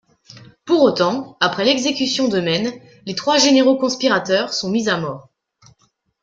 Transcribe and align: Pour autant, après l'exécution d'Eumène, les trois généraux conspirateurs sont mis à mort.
Pour 0.65 0.81
autant, 0.81 1.37
après 1.41 1.63
l'exécution 1.63 2.27
d'Eumène, 2.27 2.73
les 3.05 3.13
trois 3.13 3.37
généraux 3.37 3.77
conspirateurs 3.77 4.51
sont 4.51 4.71
mis 4.71 4.89
à 4.89 4.97
mort. 4.97 5.29